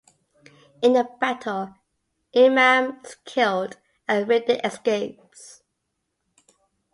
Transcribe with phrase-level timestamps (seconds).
[0.81, 1.75] In the battle,
[2.35, 3.77] Imam is killed
[4.07, 5.61] and Riddick escapes.